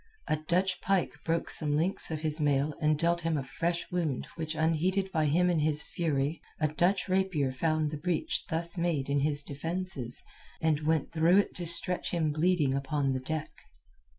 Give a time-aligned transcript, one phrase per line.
[0.27, 4.25] A Dutch pike broke some links of his mail and dealt him a flesh wound
[4.35, 8.79] which went unheeded by him in his fury; a Dutch rapier found the breach thus
[8.79, 10.23] made in his defences,
[10.59, 13.51] and went through it to stretch him bleeding upon the deck.